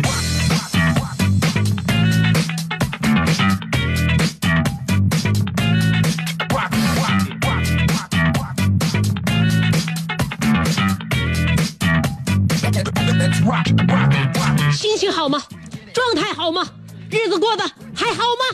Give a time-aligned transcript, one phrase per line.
[17.11, 18.45] 日子过得还好吗？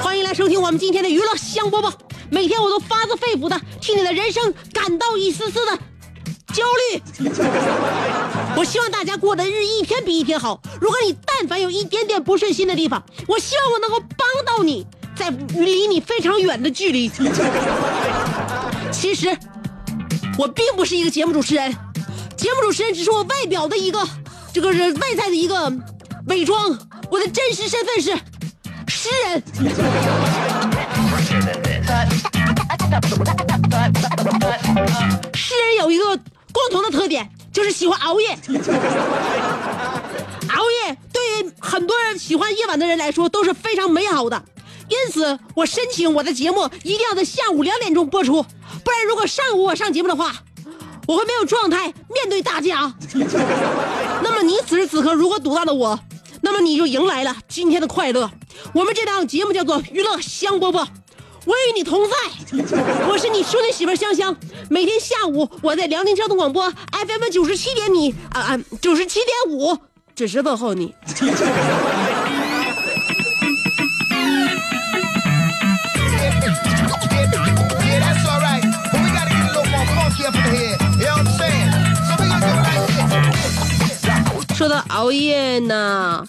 [0.00, 1.92] 欢迎来收听我们今天的娱乐香饽饽。
[2.30, 5.76] 每天我都发自肺腑的替你的人生感到一丝丝的
[6.54, 7.02] 焦虑。
[8.56, 10.62] 我希望大家过得日一天比一天好。
[10.80, 14.86] 如果你但凡有一点点不顺心的地方，我希望我能够帮到你，
[15.16, 17.10] 在离你非常远的距离。
[18.92, 19.36] 其实
[20.38, 21.76] 我并不是一个节目主持人，
[22.36, 24.06] 节目主持人只是我外表的一个
[24.54, 25.68] 这个是外在的一个
[26.26, 26.78] 伪装，
[27.10, 28.16] 我的真实身份是
[28.88, 29.42] 诗人。
[35.34, 36.16] 诗人有一个
[36.52, 38.28] 共同的特点，就是喜欢熬夜。
[40.48, 44.44] 熬夜对于很多人喜欢夜晚的人来说都是非常美好的，
[44.88, 48.42] 因此我申请我的节目一定要在下午两点钟播出，
[48.84, 50.32] 不然如果上午我上节目的话，
[51.06, 52.94] 我会没有状态面对大家。
[54.22, 55.98] 那么你此时此刻如果堵到了我，
[56.42, 58.30] 那么你就迎来了今天的快乐。
[58.74, 60.86] 我们这档节目叫做娱乐香饽饽。
[61.44, 62.14] 我与你同在，
[63.08, 64.36] 我是你兄弟媳妇香香。
[64.70, 69.76] 每天下午我在辽宁交通广播 FM 九十七点米啊啊九十七点五
[70.14, 70.94] 准时问候你。
[85.02, 86.24] 熬夜呢，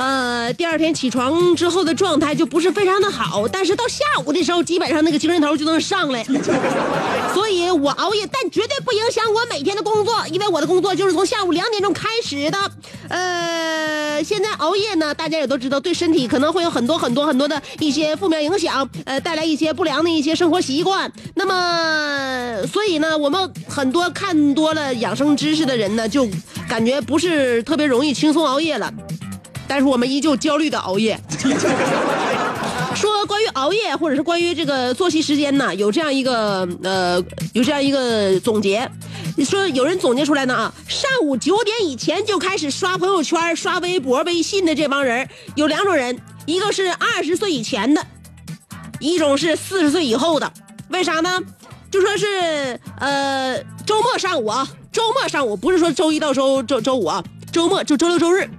[0.00, 6.24] 呃，第二天起床之后的状态就不是非常的好，但是到下午的时候，基本上那个精神头就能上来。
[7.34, 12.58] 所以我熬夜，但绝对不影响我每天的工作，因为我的工作就是从下午两点钟开始的。
[13.08, 21.12] 呃，现在熬夜呢，大家也都知道，对身体可能会有很多很多很多的一些负面影响，呃，带来一些不良的一些生活习惯。
[21.34, 26.26] 那么，所以呢，我们很多看多了养生知识的人呢，就
[26.66, 28.90] 感觉不是特别容易轻松熬夜了。
[29.70, 31.16] 但是我们依旧焦虑的熬夜。
[32.92, 37.22] 说关于熬夜，或者是关于这个作息时间呢，有这样一个呃，
[37.52, 38.90] 有这样一个总结。
[39.36, 48.04] 你说有人总结出来呢啊，上午九点以前就开始刷朋友圈、刷微博、微信的这帮人有两种人，一个是二十岁以前的，
[48.98, 50.52] 一种是四十岁以后的。
[50.88, 51.40] 为啥呢？
[51.92, 53.56] 就说是呃
[53.86, 58.50] 周末上午啊，周末上午不是说周一到周周周五啊，周末就周六周日。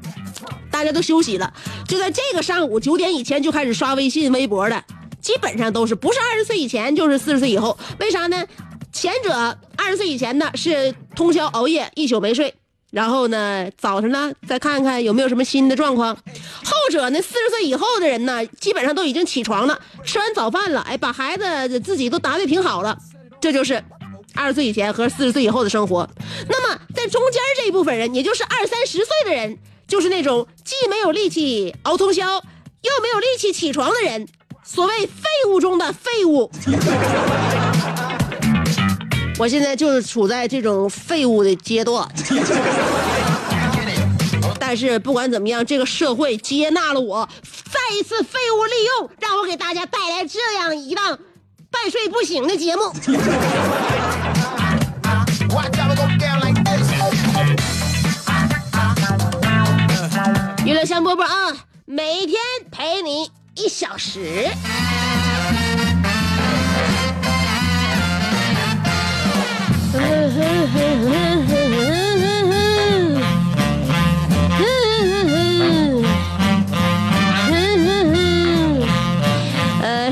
[0.72, 1.54] 大家都休息了，
[1.88, 4.84] 就在这个上午九点以前就开始刷微信、微博的，
[5.20, 7.78] 基本上都是不是二十岁以前就是四十岁以后。
[8.00, 8.44] 为啥呢？
[8.92, 9.32] 前者
[9.78, 12.54] 二十岁以前呢是通宵熬夜，一宿没睡，
[12.92, 16.16] 然后呢早上呢再看看有没有什么新的状况。
[16.16, 22.98] 后者呢，四十岁以后的人呢，基本上都已经起床了，吃完早饭了，哎，把孩子自己都打理挺好了，
[23.40, 23.84] 这就是。
[24.34, 26.10] 二十岁以前和四十岁以后的生活，
[26.48, 29.60] 那么在中间这一部分人，也就是二三十岁的人，
[29.92, 34.26] 就是那种既没有力气熬通宵，又没有力气起床的人，
[34.64, 35.12] 所谓废
[35.50, 36.50] 物中的废物。
[39.38, 42.08] 我现在就是处在这种废物的阶段，
[44.58, 51.20] 但是不管怎么样，这个社会接纳了我，再一次废物利用，让我给大家带来这样一档
[51.70, 52.84] 半睡不醒的节目。
[60.72, 62.40] 娱乐香饽饽啊，每天
[62.72, 64.48] 陪你一小时。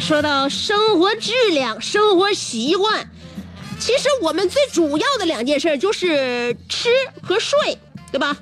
[0.02, 3.10] 说到生活质量、生活习惯，
[3.80, 6.90] 其实我们最主要的两件事就是吃
[7.22, 7.78] 和睡，
[8.12, 8.36] 对吧？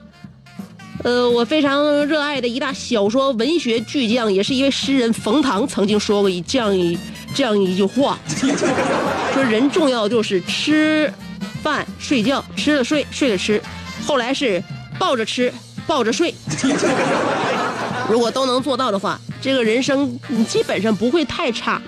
[1.04, 6.98] 呃，我非常热爱的一大小说文学巨匠，也是一位诗人冯唐，曾经说过一这样一
[7.34, 8.20] 这样一句话，
[9.34, 11.14] 说人重要就是吃
[11.62, 13.62] 饭睡觉，吃了睡，睡了吃，
[14.06, 14.62] 后来是
[15.00, 15.54] 抱着吃，
[15.86, 16.34] 抱着睡。
[18.10, 21.82] 如果都能做到的话，这个人生你基本上不会太差。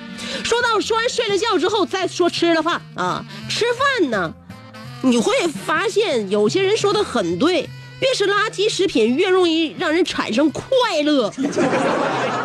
[0.44, 3.66] 说到说完睡了觉之后，再说吃了饭啊，吃
[4.00, 4.34] 饭呢，
[5.02, 5.34] 你会
[5.66, 7.70] 发现有些人说的很对，
[8.02, 11.32] 越是垃圾食品越容易让人产生快乐。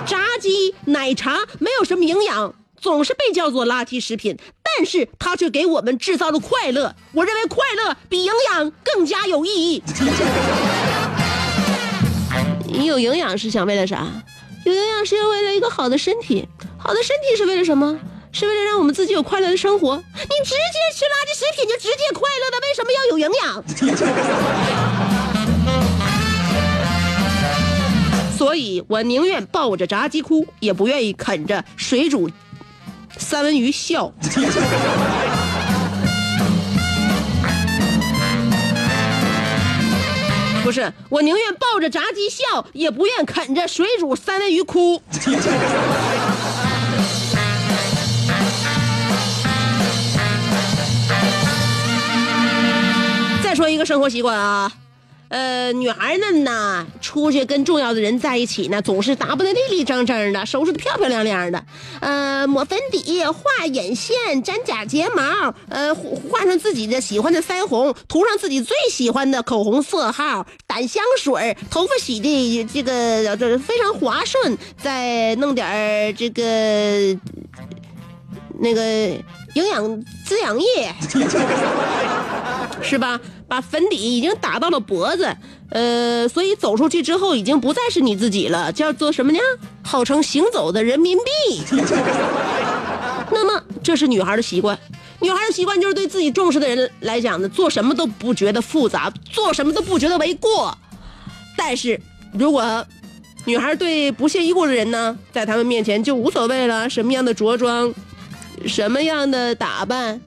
[0.07, 6.95] 炸鸡、奶茶没有什么营养，总是被叫做垃圾食品，但是它却给我们制造了快乐。
[7.13, 9.83] 我认为快乐比营养更加有意义。
[12.67, 14.07] 你有营养是想为了啥？
[14.65, 16.49] 有营养是要为了一个好的身体，
[16.79, 18.01] 好的身体是为了什么？
[18.33, 19.95] 是为了让我们自己有快乐的生活。
[19.97, 20.03] 你
[20.45, 20.57] 直接
[20.93, 23.65] 吃垃圾食品就直接快乐的，为什么要有营养？
[28.37, 32.29] 所以我宁愿抱着炸鸡哭，也不愿意啃着水煮
[33.17, 34.13] 三文鱼笑。
[40.63, 45.01] 不是，我宁愿抱着炸鸡笑，也不愿啃着水煮三文鱼哭。
[53.43, 54.73] 再说一个生活习惯啊，
[55.35, 61.61] 呃，女孩们呢，出去跟重要的人在一起呢，总是打扮的立立正正的，收拾的漂漂亮亮的，
[62.01, 64.15] 呃，抹粉底，画眼线，
[64.45, 76.43] 粘假睫毛，呃，画上自己的喜欢的腮红，涂上自己最喜欢的口红色号，掸香水，头发洗的这个这非常滑顺，再弄点这个
[78.61, 79.09] 那个
[79.57, 80.95] 营养滋养液，
[82.81, 83.21] 是吧？
[83.47, 85.37] 把粉底已经打到了脖子，
[85.71, 89.39] 呃，所以走出去之后已经不再是你自己了，叫做什么呢？
[89.83, 91.63] 号称行走的人民币。
[93.31, 94.79] 那么这是女孩的习惯，
[95.21, 100.77] 女孩的习惯就是对自己重视的人来讲呢，做什么都不觉得复杂，做什么都不觉得为过。
[101.57, 102.01] 但是
[102.33, 102.87] 如果
[103.45, 107.93] 女孩对不屑一顾的人呢，在他们面前就无所谓了，什么样的着装，
[108.67, 110.21] 什么样的打扮，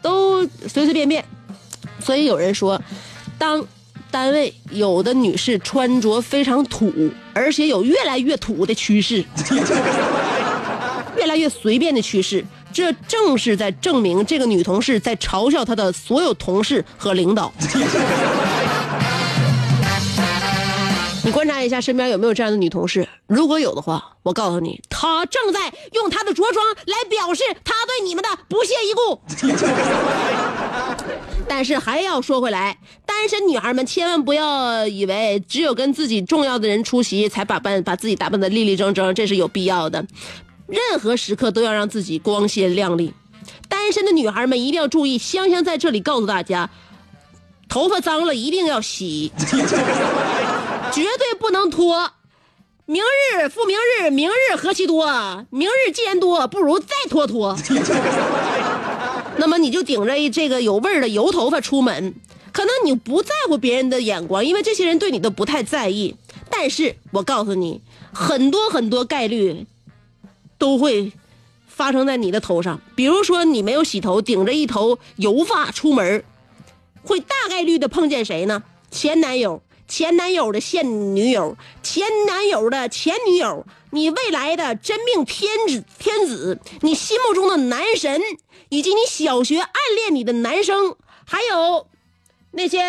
[0.00, 1.24] 都随随便便。
[2.00, 2.80] 所以有人说，
[3.38, 3.64] 当
[4.10, 6.92] 单位有的女士穿着非常土，
[7.32, 9.24] 而且有越来越土的趋势，
[11.16, 17.52] 越来越随便的趋势，这正是在证明这个女同事在嘲笑她的所有同事和领导。
[21.24, 29.20] 你观察一下身边有没有这样的女同事，如果有的话，我告诉你，她正在用她的着装来表示她对你们的不屑一顾。
[31.54, 40.02] 但是还要说回来，单身女孩们千万不要以为只有跟自己重要的人出席才打扮把自己打扮的立立正正，这是有必要的。
[40.66, 43.12] 任何时刻都要让自己光鲜亮丽。
[43.68, 46.70] 单身的女孩们一定要注意，香香在这里告诉大家，
[47.68, 49.30] 头发脏了一定要洗。
[50.90, 52.12] 绝对不能拖，
[52.86, 57.54] 明日复明日，明日何其多，明日既然多，不如再拖拖。
[59.38, 62.14] 那么你就顶着这个有味儿的油头发出门，
[62.52, 66.14] 可能你不在乎别人的眼光，因为这些人对你都不太在意。
[66.50, 67.80] 但是我告诉你，
[68.12, 69.66] 很多很多概率
[70.58, 71.12] 都会
[71.66, 72.80] 发生在你的头上。
[72.94, 76.24] 比如说你没有洗头，顶着一头油发出门，
[77.02, 78.62] 会大概率的碰见谁呢？
[78.90, 79.62] 前男友。
[79.92, 88.22] 前男友的现女友，前男友的前女友，你未来的真命天子天子，你心目中的男神，
[88.70, 90.96] 以及你小学暗恋你的男生，
[91.26, 91.86] 还有
[92.52, 92.80] 那些，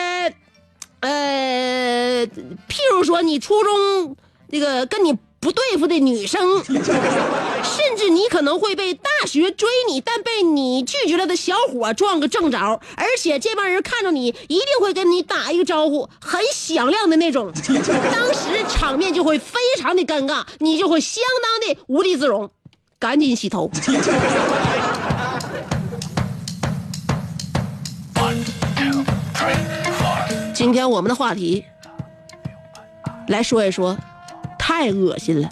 [1.01, 4.15] 呃，譬如说你初中
[4.48, 5.17] 那个跟你。
[5.43, 17.51] 不对付的女生， 甚至你可能会被大学追你但被你拒绝了的小伙撞个正着，而且这帮人看着你一定会跟你打一个招呼，很响亮的那种，
[18.12, 22.50] 当时场面就会非常的尴尬，你就会相当的无地自容，
[22.97, 23.69] 赶紧洗头。
[30.53, 31.65] 今天我们的话题，
[33.27, 33.97] 来说一说。
[34.75, 35.47] 太恶心了！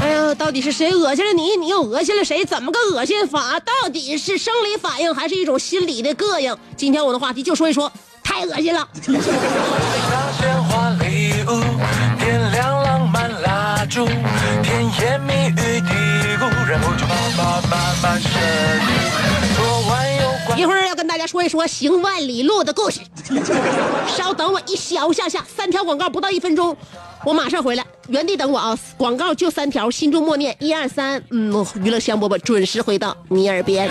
[0.00, 1.54] 哎呀，到底是谁恶心了你？
[1.58, 2.42] 你又恶心了谁？
[2.46, 3.60] 怎么个恶心法？
[3.60, 6.56] 到底是生理反应还是一种心理的膈应？
[6.78, 7.92] 今天我的话题就说一说，
[8.24, 8.88] 太恶心了。
[21.26, 23.00] 说一说行万里路的故事。
[24.06, 26.76] 稍等我一小下下，三条广告不到一分钟，
[27.24, 28.78] 我马上回来，原地等我啊！
[28.96, 33.90] 广告就三条，心中默念一二三，嗯，娱乐香饽饽准时回到你耳边。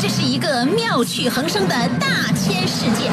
[0.00, 3.10] 这是一个妙趣横生的大千世界。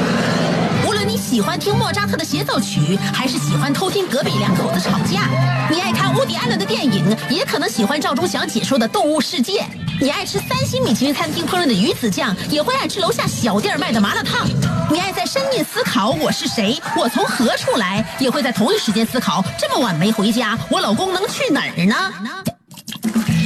[1.36, 5.28] 喜欢听莫扎特的协奏曲，还是喜欢偷听隔壁两口子吵架，
[5.70, 9.60] 你爱看乌迪安伦的电影，也可能喜欢赵忠祥解说的《动物世界》。
[10.00, 14.48] 你爱吃三星米其林餐厅烹饪的鱼子酱，也会爱吃楼下小店卖的麻辣烫。
[14.90, 22.14] 你爱在深夜思考我是谁，我从何处来，也会在同一时间思考这么晚没回家，我老公能去哪儿呢？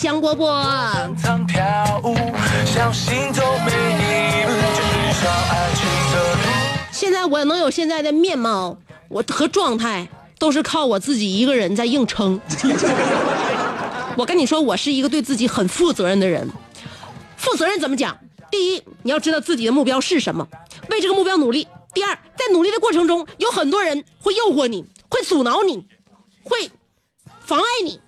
[0.00, 0.46] 香饽饽。
[6.92, 8.78] 现在我能有现在的面貌，
[9.08, 12.40] 我和状态都是靠我自己一个人在硬撑。
[14.16, 16.48] 我跟你说，我是一个对自己很负责任的人。
[17.36, 18.16] 负责任怎么讲？
[18.52, 20.46] 第一，你要知道自己的目标是什么，
[20.90, 21.66] 为这个目标努力。
[21.92, 25.84] 第二，在努力的过程中，有很多人会诱惑你，会阻挠你，
[26.44, 26.70] 会
[27.44, 28.00] 妨碍你。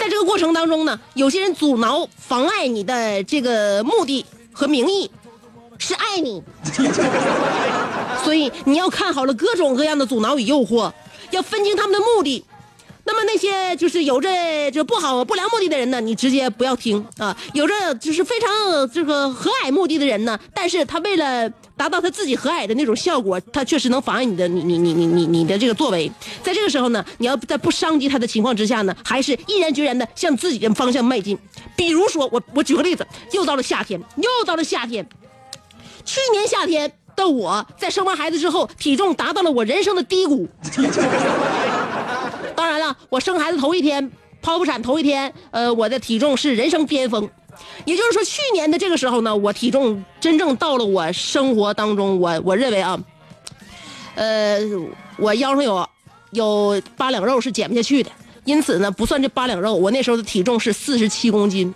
[0.00, 5.10] 在这个过程当中呢，有些人阻挠、妨碍你的这个目的和名义，
[5.76, 6.42] 是爱你。
[8.24, 10.90] 所以你要看好了各种各样的阻挠与诱惑，
[11.32, 12.42] 要分清他们的目的。
[13.04, 14.30] 那么那些就是有着
[14.70, 18.48] 这不好不良目的的人呢，你直接不要听啊；有着就是非常
[18.90, 21.50] 这个和蔼目的的人呢，但是他为了
[21.80, 26.12] 达到他自己和蔼的那种效果，他确实能妨碍你的你你你你你你的这个作为。
[26.42, 31.38] 在这个时候呢，你要在不伤及他的情况之下呢，还是毅然决然的向自己的方向迈进。
[31.74, 35.08] 比如说，我我举个例子，又到了夏天，又到了夏天，
[36.04, 40.46] 去年夏天的我在生完孩子之后，体重达到了我人生的低谷。
[42.54, 47.26] 当然了，我生孩子头一天，剖腹产头一天，呃，我的体重是人生巅峰。
[47.84, 52.98] 也就是说，去年的这个时候呢，我体重真正到了我生活当中，我我认为啊，
[54.14, 54.58] 呃，
[55.16, 55.88] 我腰上有
[56.30, 58.10] 有八两肉是减不下去的，
[58.44, 61.74] 因此呢，不算这八两肉，我那时候的体重是四十七公斤。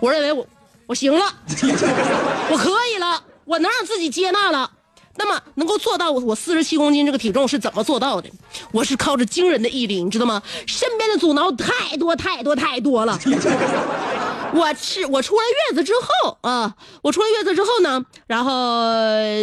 [0.00, 0.46] 我认为我
[0.86, 1.24] 我行了，
[2.50, 4.70] 我可以了，我能让自己接纳了。
[5.16, 8.28] 那么能够做到我四十七公斤这个体重是怎么做到的？
[8.72, 10.42] 我是靠着惊人的毅力，你知道吗？
[10.66, 13.16] 身边的阻挠太多太多太多了。
[14.54, 18.52] 我是我出来月子之后啊，我出来月子之后呢，然后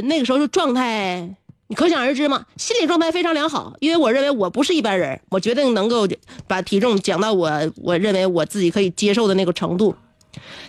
[0.05, 1.35] 那个时候就状态，
[1.67, 6.07] 你可想而知嘛，心理状态非常良好，因为我认为我不是一般人，我决定能够
[6.47, 7.51] 把体重减到我
[7.83, 9.93] 我认为我自己可以接受的那个程度。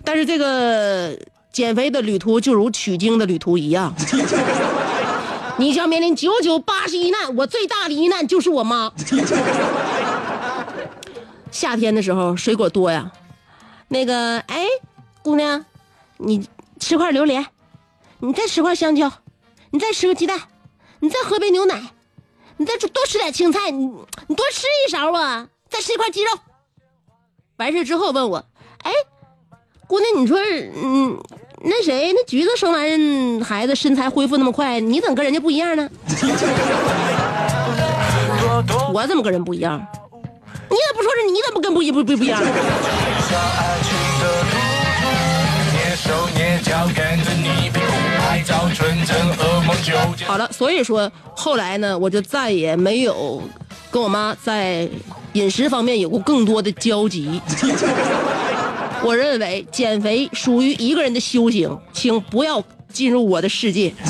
[0.03, 1.17] 但是这个
[1.53, 3.95] 减肥的旅途就如取经的旅途一样。
[5.59, 8.91] 你将面临九九八十一难，我最大的一难就是我妈。
[11.53, 13.13] 夏天的时候水果多呀，
[13.93, 14.65] 那个哎，
[15.23, 15.63] 姑娘，
[16.17, 16.49] 你
[16.81, 17.45] 吃块榴莲，
[18.21, 19.13] 你再吃块香蕉，
[19.71, 20.41] 你再吃个鸡蛋，
[21.01, 21.79] 你再喝杯牛奶，
[22.57, 23.85] 你再多吃点青菜，你
[24.29, 26.31] 你多吃一勺啊，再吃一块鸡肉。
[27.59, 28.43] 完事之后问我，
[28.83, 28.91] 哎，
[29.87, 30.39] 姑娘，你说
[30.75, 31.23] 嗯。
[31.65, 35.89] 那谁，那橘子生完孩子身材恢复那么快，你怎么跟人家不一样呢？
[38.93, 39.79] 我怎么跟人不一样？
[39.79, 42.43] 你咋不说是你怎么跟不一不不不一样？
[43.33, 43.89] 上爱情
[44.21, 44.53] 的路
[45.01, 45.05] 途，
[45.73, 47.81] 蹑手蹑脚跟着你屁股
[48.19, 50.29] 拍照阵噩梦就见。
[50.29, 53.43] 好了，所以说后来呢，我就再也没有
[53.91, 54.87] 跟我妈在
[55.33, 57.41] 饮食方面有过更多的交集。
[59.03, 62.63] 我认为减肥属于一个人的修行，请不要
[62.93, 63.95] 进入我的世界。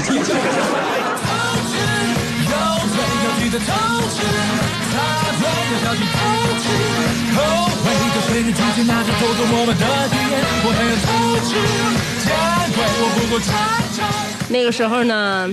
[14.48, 15.48] 那个时候呢，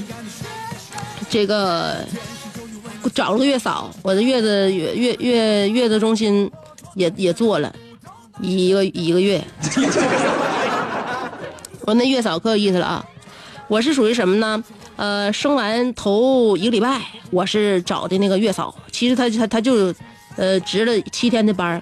[1.29, 1.97] 这个
[3.13, 6.49] 找了个月嫂，我的月子月月月月子中心
[6.95, 7.73] 也也做了
[8.41, 9.43] 一个一个月。
[11.81, 13.05] 我那月嫂可有意思了啊！
[13.67, 14.63] 我是属于什么呢？
[14.95, 19.93] 呃，生完头一个礼拜，我是找的那个月嫂，其实她她她就
[20.35, 21.81] 呃值了七天的班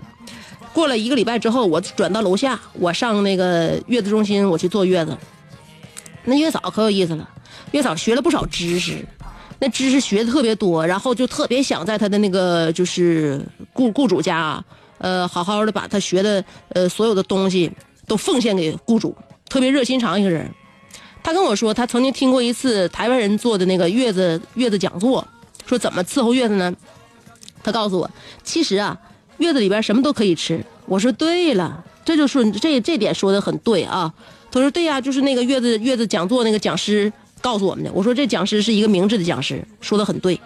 [0.78, 5.18] 过了一个礼拜之后，我转到楼下，我上那个月子中心，我去坐月子。
[6.26, 7.28] 那月嫂可有意思了，
[7.72, 9.04] 月嫂学了不少知识，
[9.58, 13.44] 那知识学的特别多，然后就特别想在他的那个就是
[13.74, 14.64] 雇雇主家啊，
[15.00, 17.72] 呃，好好的把他学的呃所有的东西
[18.06, 19.18] 都奉献给雇主，
[19.50, 20.48] 特别热心肠一个人。
[21.24, 25.28] 他跟我说，他曾经听过一次台湾人做的那个月子月子讲座，
[25.66, 26.72] 说怎么伺候月子呢？
[27.64, 28.08] 他告诉我，
[28.44, 28.96] 其实啊，
[29.38, 30.64] 月子里边什么都可以吃。
[30.86, 34.14] 我说对了，这就是这这点说的很对啊。
[34.50, 37.92] 他说对呀、就是那个月子月子讲座那个讲师告诉我们的。
[37.92, 40.40] 我说这讲师是一个明智的讲师，说的很对。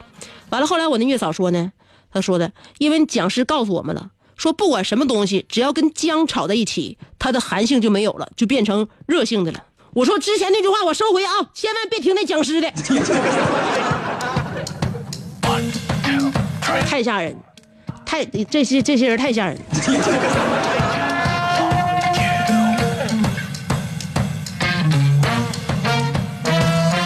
[0.49, 1.71] 完了后来我那月嫂说呢，
[2.11, 9.63] 她说的，因为讲师告诉我们了，说不管什么东西，只要跟姜炒在一起，它的寒性就没有了，就变成热性的了。
[9.93, 12.71] 我说之前那句话我收回啊，千万别听那讲师的，
[16.87, 17.35] 太吓人，
[18.11, 19.57] 太这些这些人太吓人。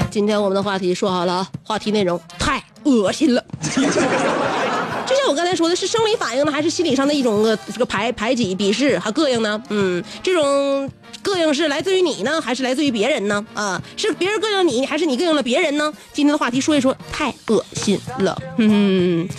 [0.09, 3.45] 今天我们的话题说好了啊，话题内容太恶心了。
[3.61, 9.61] 就像我刚才说的，是生理反应呢，还是心理上的一种呃这个排排挤、鄙视和膈应呢？
[9.69, 10.89] 嗯，这种
[11.23, 13.45] 膈应是来自于你呢，还是来自于别人呢？
[13.53, 15.93] 啊，是别人膈应你，还是你膈应了别人呢？
[16.13, 18.35] 今天的话题说一说，太恶心了。
[18.57, 19.29] 嗯，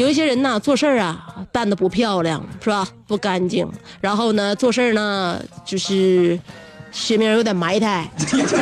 [0.00, 2.88] 有一些人呢，做事儿啊办的不漂亮，是吧？
[3.06, 3.68] 不干净，
[4.00, 6.40] 然后呢，做事儿呢就是
[6.90, 8.10] 学名有点埋汰。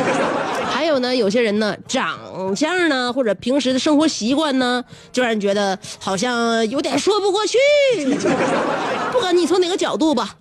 [0.69, 7.57] 还有呢，有些人呢，长相呢，或者平时的生活习惯呢，就让人觉得好像有点说不过去。
[9.13, 10.35] 不管你从哪个角度吧，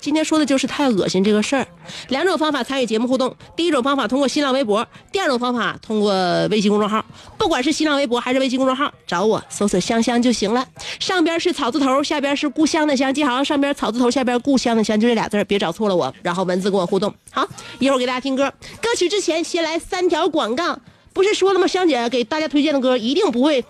[0.00, 1.66] 今天说的就是太恶心这个事儿。
[2.08, 6.12] 两种方法参与节目互动，第一种方法通过新浪微博，第二种方法通过
[6.50, 7.04] 微信公众号。
[7.36, 10.66] 不管是新浪微博还是微信公众号，找我搜索“香香”就行了。
[10.98, 16.12] 上边是草字头，下边是故乡的乡，记好，上边草字头，下边故乡的乡，就这俩字儿别找错了我。
[16.22, 17.14] 然后文字跟我互动。
[17.30, 17.46] 好，
[17.78, 18.50] 一会儿给大家听歌。
[18.80, 20.78] 歌曲之前先来三条广告。
[21.12, 21.66] 不是说了吗？
[21.66, 23.64] 香姐给大家推荐的歌一定不会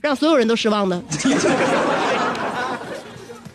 [0.00, 1.00] 让所有人都失望的。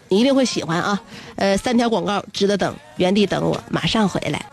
[0.10, 1.00] 你一定会喜欢啊！
[1.36, 4.44] 呃，三条广告值得等，原地等我，马上回来。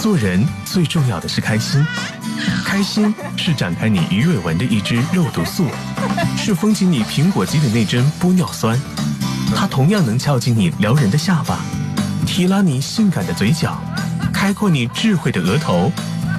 [0.00, 1.84] 做人最重要的是开心，
[2.64, 5.66] 开心是展开你鱼尾纹的一支肉毒素，
[6.36, 8.78] 是封紧你苹果肌的那针玻尿酸，
[9.56, 11.58] 它同样能翘起你撩人的下巴，
[12.26, 13.80] 提拉你性感的嘴角，
[14.32, 15.90] 开阔你智慧的额头，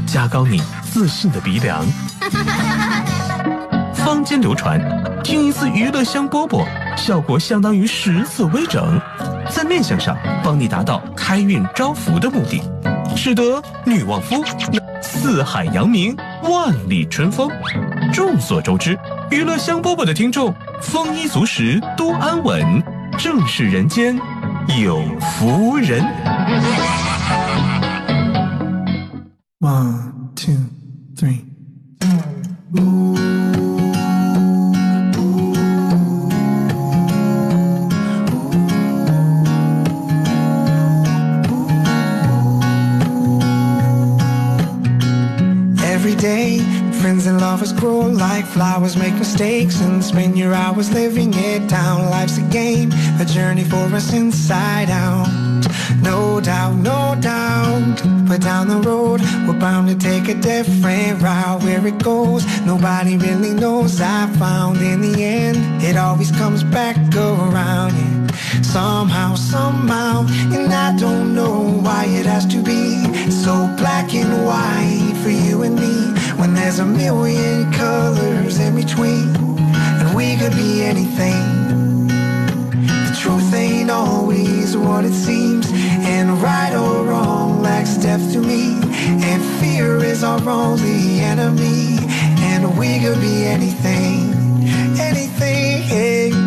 [0.06, 0.62] 加高你
[0.94, 1.86] 自信的鼻梁。
[4.28, 4.78] 间流传，
[5.24, 6.66] 听一次娱乐香饽饽，
[6.98, 9.00] 效果相当于十次微整，
[9.50, 12.62] 在面相上帮你达到开运招福的目的，
[13.16, 14.44] 使得女旺夫
[15.02, 16.14] 四海扬名，
[16.44, 17.50] 万里春风。
[18.12, 19.00] 众所周知，
[19.32, 22.84] 娱乐香饽饽的听众丰衣足食，多安稳，
[23.18, 24.20] 正是人间
[24.78, 26.04] 有福人。
[29.62, 30.54] One, two,
[31.16, 31.47] three.
[47.18, 52.10] Friends and lovers grow like flowers, make mistakes, and spend your hours living it down.
[52.12, 55.28] Life's a game, a journey for us inside out.
[56.04, 58.02] No doubt, no doubt.
[58.28, 61.64] But down the road, we're bound to take a different route.
[61.64, 64.00] Where it goes, nobody really knows.
[64.00, 67.94] I found in the end, it always comes back around.
[67.96, 68.62] Yeah.
[68.62, 75.18] Somehow, somehow, and I don't know why it has to be so black and white
[75.24, 76.17] for you and me.
[76.38, 79.36] When there's a million colors in between,
[80.00, 82.08] and we could be anything.
[82.08, 88.80] The truth ain't always what it seems, and right or wrong lacks depth to me.
[89.30, 91.98] And fear is our only enemy.
[92.40, 94.34] And we could be anything,
[95.00, 96.47] anything.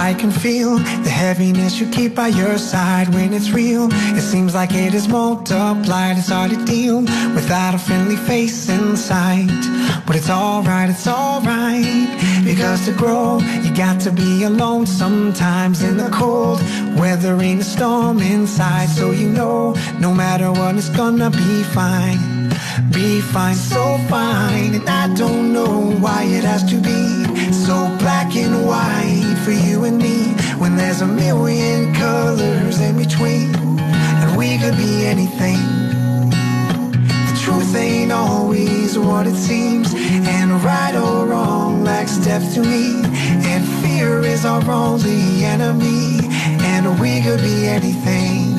[0.00, 3.88] I can feel the heaviness you keep by your side when it's real.
[4.16, 6.16] It seems like it is multiplied.
[6.16, 7.02] It's hard to deal
[7.36, 9.60] without a friendly face in sight.
[10.06, 12.08] But it's alright, it's alright.
[12.42, 16.60] Because to grow, you got to be alone sometimes in the cold.
[16.98, 22.48] Weathering a storm inside, so you know no matter what, it's gonna be fine.
[22.90, 24.76] Be fine, so fine.
[24.76, 29.84] And I don't know why it has to be so black and white for you
[29.84, 30.34] and me.
[30.58, 33.54] When there's a million colors in between,
[34.22, 35.60] and we could be anything.
[36.30, 43.02] The truth ain't always what it seems, and right or wrong lacks depth to me.
[43.50, 46.20] And fear is our only enemy,
[46.72, 48.54] and we could be anything.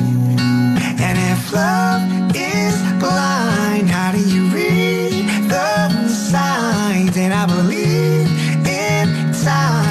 [1.06, 2.02] And if love
[2.34, 7.16] is blind, how do you read the signs?
[7.16, 8.28] And I believe
[8.66, 9.81] in time,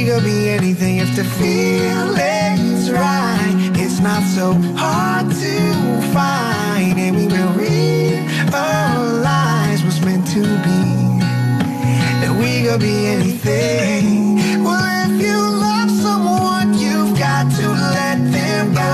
[0.00, 3.70] we could be anything if the feeling's right.
[3.74, 5.60] It's not so hard to
[6.14, 8.24] find, and we will realize
[9.84, 11.20] what's meant to be.
[12.22, 14.36] That we could be anything.
[14.64, 18.92] Well, if you love someone, you've got to let them go.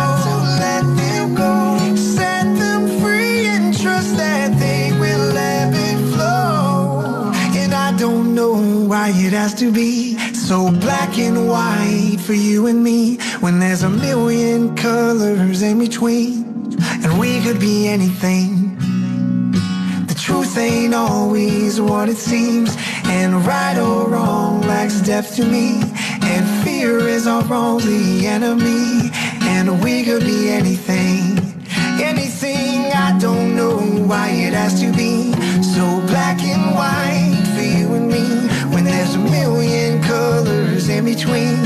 [0.59, 1.95] Let them go.
[1.95, 7.33] Set them free and trust that they will ebb and flow.
[7.55, 8.57] And I don't know
[8.89, 10.16] why it has to be
[10.47, 16.45] so black and white for you and me when there's a million colors in between.
[17.03, 18.77] And we could be anything.
[20.07, 25.81] The truth ain't always what it seems, and right or wrong lacks depth to me.
[26.23, 29.11] And fear is our only enemy,
[29.43, 31.41] and we could be anything.
[32.01, 35.33] Anything, I don't know why it has to be
[35.63, 39.26] so black and white for you and me when there's a
[40.87, 41.65] colors in between,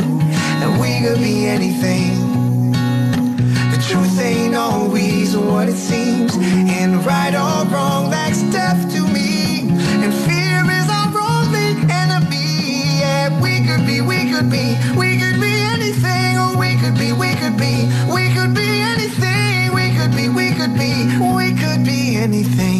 [0.63, 2.73] and we could be anything.
[2.73, 9.69] The truth ain't always what it seems, and right or wrong lacks depth to me.
[10.03, 13.01] And fear is our only enemy.
[13.01, 16.37] Yeah, we could be, we could be, we could be anything.
[16.39, 19.73] Oh, we could be, we could be, we could be anything.
[19.75, 20.93] We could be, we could be,
[21.37, 22.80] we could be anything.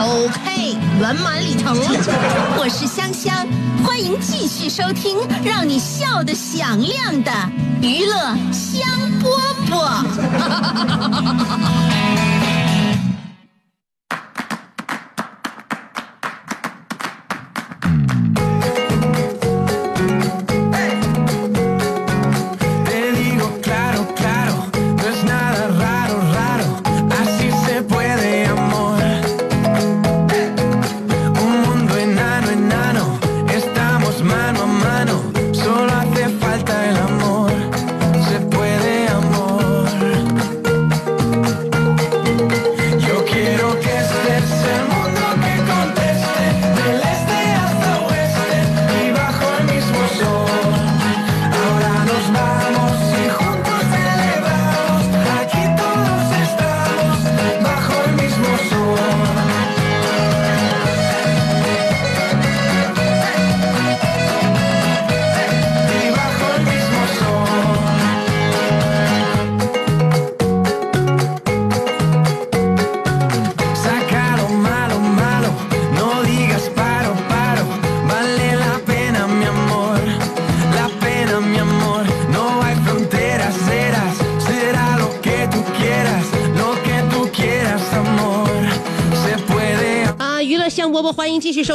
[0.00, 1.90] OK，圆满礼成了。
[2.56, 3.44] 我是香香，
[3.84, 7.32] 欢迎继续收听让你笑得响亮的
[7.82, 8.88] 娱乐香
[9.20, 9.26] 饽
[9.68, 10.04] 饽。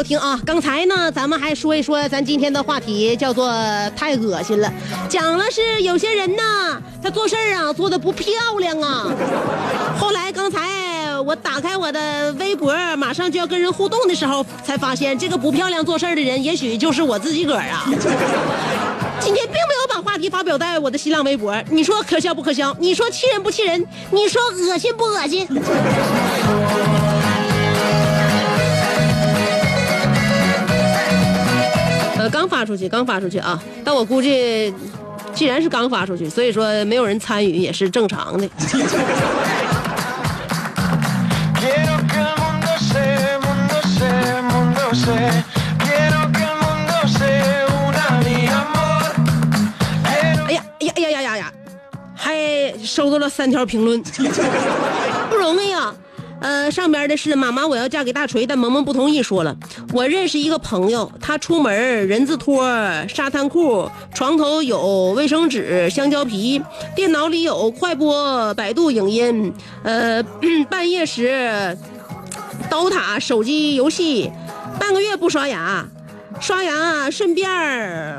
[0.03, 0.37] 收听啊！
[0.45, 3.49] 刚才呢，咱们还说一说咱今天的话题，叫做
[3.95, 4.69] 太恶心了，
[5.07, 6.43] 讲了是有些人呢，
[7.01, 9.07] 他做事儿啊做的不漂亮啊。
[9.97, 17.85] 后来刚才我打开我的微博，马上就要跟人互动的时候，才发现这个不漂亮做事儿的人，也许就是我自己个儿啊。
[19.21, 22.75] 今天并没有把话题发表在我的新浪微博，你说可笑不可笑？
[22.77, 23.81] 你说气人不气人？
[24.11, 25.47] 你说恶心不恶心？
[32.29, 34.73] 刚发出去，刚发出去啊，但我估计
[35.33, 38.49] 既然是刚发出去，所以说没有人参与也是正常的。
[50.45, 51.53] 哎呀哎呀哎呀呀呀呀，
[52.15, 54.01] 还收到了三条评论，
[55.29, 55.93] 不容易啊。
[56.43, 59.23] 呃，上边的是妈妈，我要嫁给大锤，但萌萌不同意。
[59.23, 59.56] 说了，
[59.93, 62.67] 我认识一个朋友，他出门人字拖、
[63.08, 66.62] 沙滩裤，床头有卫生纸、香蕉皮，
[66.93, 69.53] 电脑里有快播、百度影音，
[69.84, 70.21] 呃，
[70.69, 71.77] 半夜时
[72.69, 74.29] 刀塔手机游戏，
[74.77, 75.88] 半个月不刷牙，
[76.41, 77.47] 刷牙顺便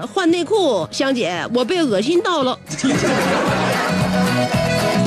[0.08, 0.88] 换内裤。
[0.90, 2.58] 香姐，我被恶心到了。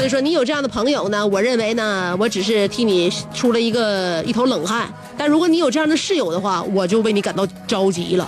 [0.09, 4.91] 说，你有这样的朋友呢，我认为呢，我只是替你出了一个一头冷汗。
[5.17, 8.27] 但如果你有这样的室友的话，我就为你感到着急了。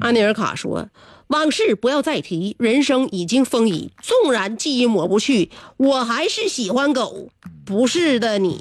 [0.00, 0.86] 安尼尔卡说
[1.28, 7.28] ：“往事不要再提，人生已经风雨，纵然记忆抹不去，我还是喜欢狗。
[7.64, 8.60] 不是的你，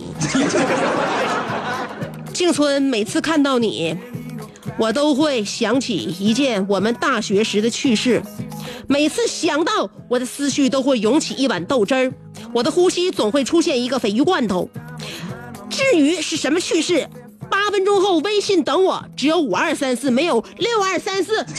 [2.34, 3.98] 静春，每次看到你，
[4.78, 8.22] 我都会想起一件我们大学时的趣事。
[8.88, 12.12] 每次想到，我的思绪都会涌起一碗豆汁儿，
[12.54, 14.70] 我的呼吸总会出现一个鲱鱼罐头。
[15.70, 17.08] 至于是什么趣事，
[17.50, 21.46] 八分钟后微信等我，只有五二三四，没有六二三四。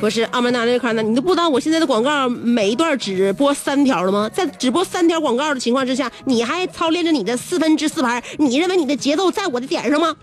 [0.00, 4.30] 不是阿曼达那块呢，你都不知道我现在的广告每一段只播三条了吗？
[4.32, 10.16] 在只播三条广告的情况之下，你还操练着你的四分之四拍，你认为你的节奏在我的点上吗？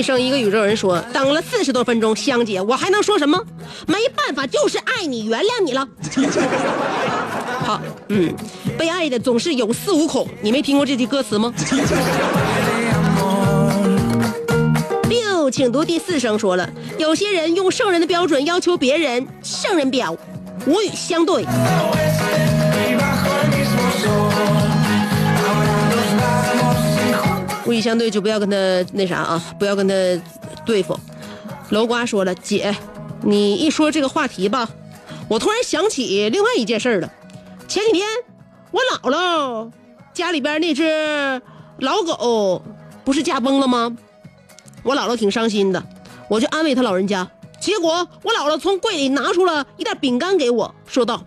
[0.00, 3.38] 一生一个宇宙人说，等了四十多分钟，香姐，我还能说什么？
[3.86, 5.86] 没办法，就是爱你，原谅你了。
[7.62, 8.34] 好，嗯，
[8.78, 11.52] 被爱的总是有恃无恐，你没听过这句歌词吗？
[15.10, 20.16] 六，请读第四声说了，有些人用圣人的标准要求别人，圣人表，
[20.66, 21.44] 无语相对。
[27.70, 28.56] 故意相对就不要跟他
[28.92, 29.94] 那啥啊，不要跟他
[30.66, 30.98] 对付。
[31.68, 32.74] 楼瓜说了，姐，
[33.22, 34.68] 你一说这个话题吧，
[35.28, 37.08] 我突然想起另外一件事了。
[37.68, 38.04] 前几天
[38.72, 39.70] 我姥姥
[40.12, 41.40] 家里边那只
[41.78, 42.60] 老狗
[43.04, 43.96] 不是驾崩了吗？
[44.82, 45.80] 我姥姥挺伤心的，
[46.28, 47.30] 我就安慰她老人家。
[47.60, 51.22] 结果我姥姥从柜里拿出了一袋饼干给我，说道：“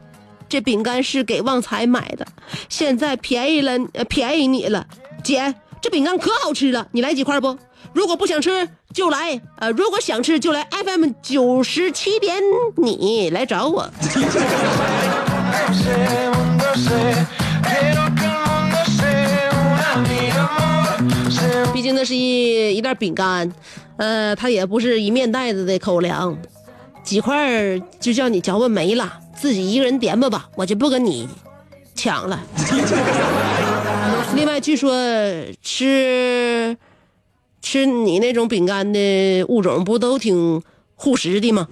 [0.49, 2.27] 这饼干是给旺财买的，
[2.67, 3.79] 现在便宜了，
[4.09, 4.85] 便宜你了，
[5.23, 7.57] 姐，这饼干可好吃了，你来几块不？
[7.91, 12.41] 如果不想吃就来，呃，如果想吃就来 FM 九十七点，
[12.77, 13.89] 你来找我。
[21.73, 23.51] 毕竟那是一一袋饼干，
[23.97, 26.37] 呃，它也不是一面袋子的口粮，
[27.03, 31.27] 几块就叫你嚼吧没了，自己一个人点吧吧，我就不跟你
[31.95, 32.39] 抢了。
[34.35, 34.93] 另外，据说
[35.61, 36.75] 吃
[37.61, 40.61] 吃你那种饼干的物种不都挺
[40.95, 41.67] 护食的吗？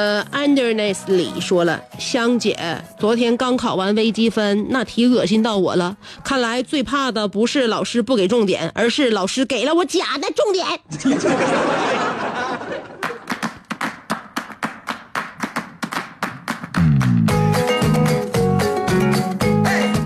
[0.00, 2.56] 呃，Underness 里说了，香姐
[2.98, 5.94] 昨天刚考完微积分，那题恶心到我了。
[6.24, 10.66] 看来最怕的不是老师不给重点，而是老师给了我假的重点。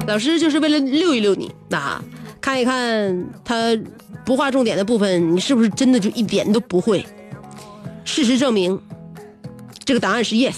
[0.09, 2.03] 老师就是为了溜一溜你，啊，
[2.41, 3.79] 看一看他
[4.25, 7.07] 不画重点的部分，你是不是真的就一点都不会？
[8.05, 8.77] 事实证明，
[9.85, 10.55] 这个答案是 yes。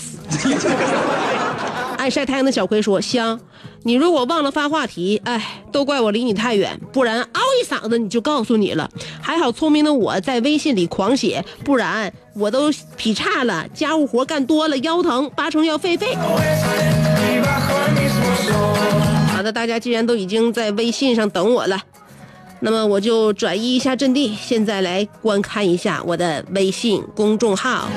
[1.97, 3.41] 爱晒太阳的小葵说：“香，
[3.83, 8.89] 你如果忘了发话题，哎，都怪我离你太远，不然嗷一嗓子你就告诉你了。
[9.21, 13.67] 还好聪明的我在微信里狂写，不然我都劈叉了。
[13.75, 16.15] 家务活干多了腰疼，八成要废废。”
[19.35, 21.83] 好的，大家既然都已经在微信上等我了，
[22.61, 27.89] 那么我就转移一下阵地，现在来观看一下我的微信公众号。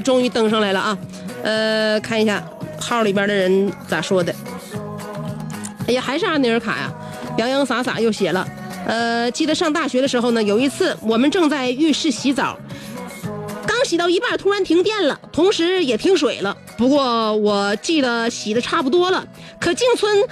[0.00, 0.98] 终于登上来了啊！
[1.42, 2.42] 呃，看一下
[2.78, 4.34] 号里边的人咋说的。
[5.88, 6.92] 哎呀，还是阿尼尔卡呀，
[7.38, 8.46] 洋洋洒洒又写了。
[8.86, 12.58] 呃，记得上大学的时候呢，有一次我们正在浴室洗澡，
[13.66, 16.56] 刚洗到一半，突然停电了，同时也停水了。
[16.76, 19.24] 不过我记得洗的差不多了，
[19.60, 20.22] 可静村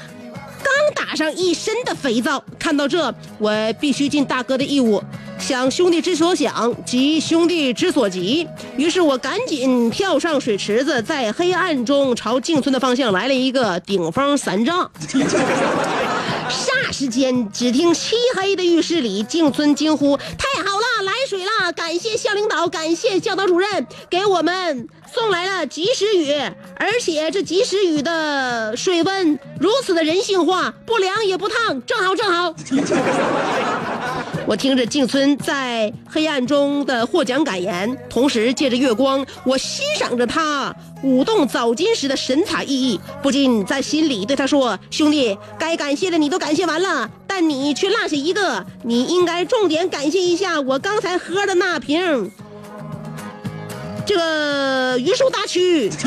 [0.62, 5.03] 刚打上一身的肥皂，看到这，我必须尽大哥的义务。
[5.40, 8.46] 想兄弟之所想，急兄弟之所急。
[8.76, 14.88] 于是我赶紧跳上水池子，在黑暗中朝静村的方向来了一个顶风三丈。
[16.50, 21.72] 霎时间，只听漆黑的浴室里，静村惊呼：“太好了，来水了！
[21.72, 26.33] 感谢校领导，感谢教导主任，给我们送来了及时雨，
[26.76, 32.55] 而且这及时雨的水温如此的人性化，不凉也不烫，正好正好。
[34.51, 52.29] ”我听着静村在黑暗中的获奖感言，同时借着月光，我欣赏着他舞动澡巾时的神采奕奕，不禁在心里对他说：“兄弟，该感谢的你都感谢完了，但你却落下一个，你应该重点感谢一下我刚才喝的那瓶
[54.05, 55.89] 这个榆树大曲。”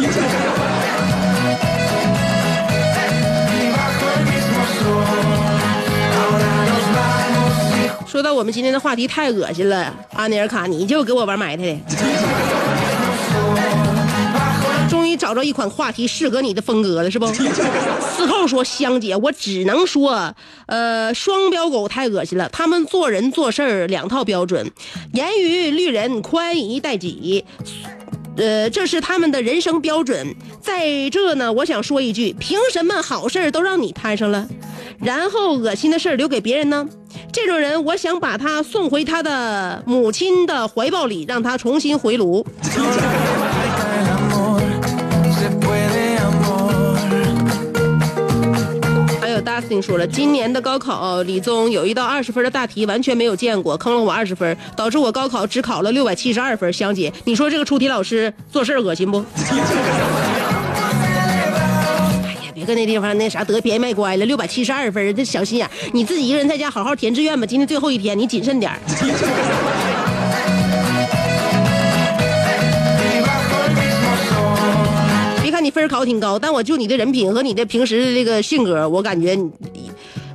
[8.14, 11.80] 说到我们今天的话题太恶心了，阿尼尔卡，你就给我玩埋汰的。
[14.88, 17.26] 终于找着一款话题适合你的风格了，是不？
[18.16, 20.36] 四扣说香姐，我只能说，
[20.68, 22.48] 呃，双标狗太恶心了。
[22.50, 24.70] 他们做人做事儿两套标准，
[25.14, 27.44] 严于律人，宽以待己。
[28.38, 30.36] 呃，这是他们的人生标准。
[30.62, 34.48] 在这呢，我想说一句：凭什么好事都让你摊上了，
[35.00, 36.88] 然后恶心的事留给别人呢？
[37.32, 42.46] 这种人，我想把他送回他的母亲的怀抱里，让他重新回炉。
[49.74, 56.72] 听说了，今年的高考理综有一道二十分的大题完全没有见过，坑了我二十分，导致我高考只考了六百七十二分。
[56.72, 59.18] 香姐，你说这个出题老师做事恶心不？
[59.36, 59.42] 哎
[62.46, 67.48] 呀，别搁那地方那啥得便宜卖乖了，六百七十二分，这小心眼，你自己一个人在家好好填志愿吧。
[67.48, 68.78] 今天最后一天，你谨慎点儿。
[75.64, 79.90] 你分考挺高，但我就你的人品和你的平时的这个性格，我感觉你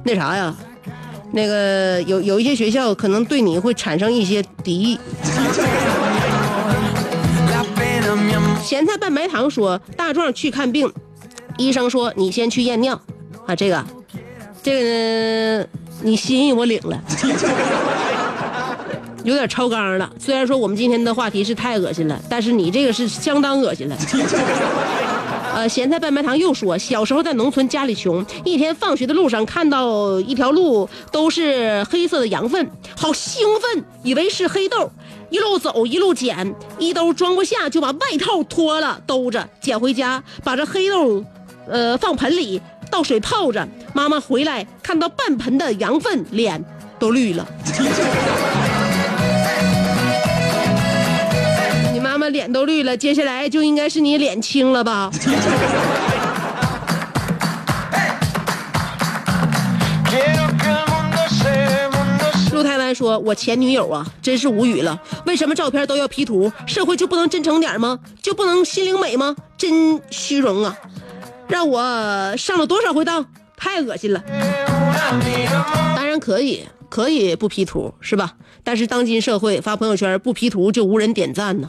[0.05, 0.55] 那啥呀，
[1.33, 4.99] 那个有有一些学校可能对你会产生一些敌意。
[8.62, 10.91] 咸菜拌白糖说，大壮去看病，
[11.57, 13.01] 医生说你先去验尿，
[13.47, 13.85] 啊，这个，
[14.62, 14.83] 这
[15.62, 15.69] 个，
[16.03, 17.03] 你心意我领了。
[19.25, 20.11] 有点超纲了。
[20.19, 23.97] 虽然说我们今天的话题是太恶心了，但是你这个是相当恶心了。
[25.59, 34.88] 呃，咸菜拌白糖又说，小时候在农村，家里穷，一天放学的路上看到一条路都是黑色的羊粪，好兴奋，以为是黑豆，
[35.30, 41.24] 一路走一路捡，一兜装不下，就把外套脱了兜着捡回家，把这黑豆，
[41.66, 43.66] 呃，放盆里倒水泡着。
[43.92, 46.64] 妈妈回来看到半盆的羊粪，脸
[47.00, 47.44] 都绿了。
[52.31, 55.11] 脸都绿了，接下来就应该是你脸青了吧？
[62.53, 65.01] 陆台湾说：“我前女友啊，真是无语了。
[65.26, 66.53] 为什么照片都要 P 图？
[66.66, 67.97] 社会就不能真诚点吗？
[68.20, 69.37] 就不能心灵美吗？
[69.57, 70.76] 真虚荣啊！
[71.47, 73.24] 让我上了多少回当，
[73.57, 74.20] 太恶心了。
[75.95, 78.34] 当，然可以，可以不 P 图是吧？
[78.64, 81.68] 但是当今社会发朋友圈不 P 图就无人点赞呢。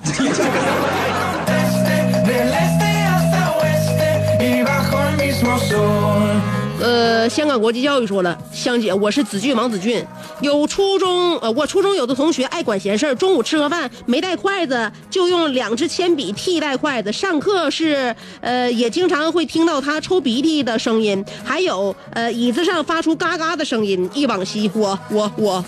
[6.90, 10.04] 呃，香港国际教育说了，香姐，我是子俊王子俊，
[10.42, 17.14] 有初中呃，我初中有的同学爱管闲事儿，中午吃个饭没带筷子，就用两支铅笔替代筷子。
[17.14, 24.10] 上课是呃，也经常会听到他抽鼻涕的声音，还有呃，椅子上发出嘎嘎的声音。
[24.16, 25.64] 一往昔，我我我。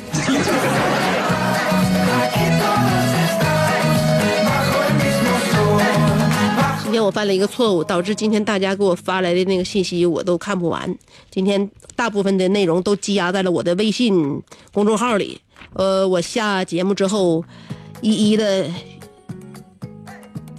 [6.91, 10.93] 今天我犯了一个错误，导致今天大家给我发来的那个信息我都看不完。
[11.29, 15.39] 今天大部分的内容都积压在了我的微信公众号里。
[15.71, 17.41] 呃，我下节目之后，
[18.01, 18.69] 一一的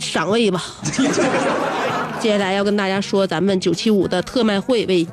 [0.00, 0.64] 赏味吧。
[2.18, 5.06] 接下来要跟大家说，咱们九七五的特卖会为。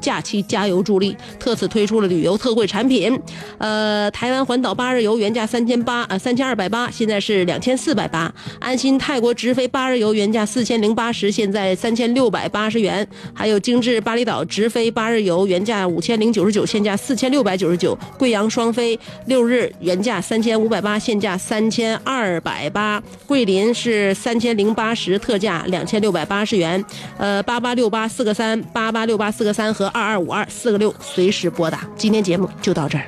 [0.00, 3.18] 假期加油助力，特此推出了旅游特惠产品。
[3.58, 8.32] 呃，台湾环岛八日游原价三千八，呃三千二百八，现在是两千四百八。
[8.58, 13.06] 安心泰国直飞八日游原价四千零八十，现在三千六百八十元。
[13.34, 17.96] 还有精致巴厘岛直飞八日游原价五千零九十九，现价四千六百九十九。
[18.18, 23.02] 贵阳双飞六日原价三千五百八，现价三千二百八。
[23.26, 26.82] 桂林是三千零八十，特价两千六百八十元。
[27.18, 31.86] 呃，八八六八四个三，八八六八四个三和二二五二四个六，随时拨打。
[31.96, 33.06] 今天节目就到这儿。